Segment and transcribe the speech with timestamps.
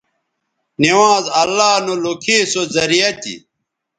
[0.81, 3.35] نوانز اللہ نو لوکھے سو زریعہ تھی